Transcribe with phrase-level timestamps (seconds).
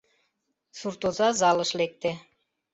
[0.79, 2.11] Суртоза залыш лекте.